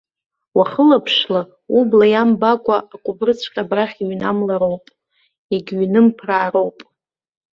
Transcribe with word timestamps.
Уахылаԥшла, 0.57 1.41
убла 1.77 2.05
иамбакәа 2.09 2.77
акәыбрыҵәҟьа 2.95 3.61
абрахь 3.65 3.97
иҩнамлароуп, 4.03 4.85
иагьыҩнымԥраароуп. 5.51 6.77